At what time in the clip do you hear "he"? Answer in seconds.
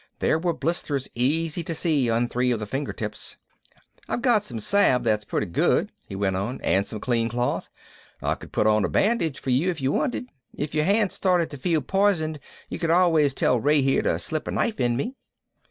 6.07-6.15